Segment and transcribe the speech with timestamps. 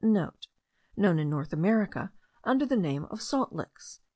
[0.01, 0.33] *(* Known
[1.19, 2.11] in North America
[2.43, 3.99] under the name of salt licks.)